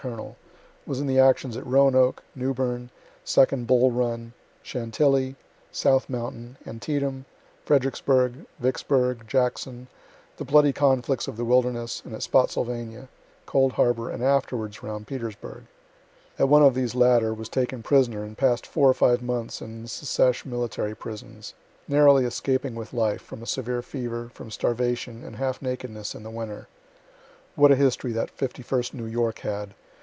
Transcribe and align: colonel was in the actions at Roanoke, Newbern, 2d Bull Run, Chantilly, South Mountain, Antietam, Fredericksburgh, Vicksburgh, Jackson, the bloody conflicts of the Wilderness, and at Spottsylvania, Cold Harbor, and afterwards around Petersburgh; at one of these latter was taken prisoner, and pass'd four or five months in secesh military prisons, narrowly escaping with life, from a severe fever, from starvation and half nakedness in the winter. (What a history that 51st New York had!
colonel 0.01 0.35
was 0.87 0.99
in 0.99 1.05
the 1.05 1.19
actions 1.19 1.55
at 1.55 1.63
Roanoke, 1.63 2.23
Newbern, 2.33 2.89
2d 3.23 3.67
Bull 3.67 3.91
Run, 3.91 4.33
Chantilly, 4.63 5.35
South 5.71 6.09
Mountain, 6.09 6.57
Antietam, 6.65 7.23
Fredericksburgh, 7.65 8.47
Vicksburgh, 8.59 9.27
Jackson, 9.27 9.87
the 10.37 10.43
bloody 10.43 10.73
conflicts 10.73 11.27
of 11.27 11.37
the 11.37 11.45
Wilderness, 11.45 12.01
and 12.03 12.15
at 12.15 12.23
Spottsylvania, 12.23 13.09
Cold 13.45 13.73
Harbor, 13.73 14.09
and 14.09 14.23
afterwards 14.23 14.79
around 14.79 15.05
Petersburgh; 15.05 15.65
at 16.39 16.49
one 16.49 16.63
of 16.63 16.73
these 16.73 16.95
latter 16.95 17.31
was 17.31 17.47
taken 17.47 17.83
prisoner, 17.83 18.23
and 18.23 18.35
pass'd 18.39 18.65
four 18.65 18.89
or 18.89 18.95
five 18.95 19.21
months 19.21 19.61
in 19.61 19.85
secesh 19.85 20.43
military 20.47 20.95
prisons, 20.95 21.53
narrowly 21.87 22.25
escaping 22.25 22.73
with 22.73 22.91
life, 22.91 23.21
from 23.21 23.43
a 23.43 23.45
severe 23.45 23.83
fever, 23.83 24.31
from 24.33 24.49
starvation 24.49 25.23
and 25.23 25.35
half 25.35 25.61
nakedness 25.61 26.15
in 26.15 26.23
the 26.23 26.31
winter. 26.31 26.67
(What 27.53 27.71
a 27.71 27.75
history 27.75 28.13
that 28.13 28.35
51st 28.35 28.95
New 28.95 29.05
York 29.05 29.37
had! 29.41 29.75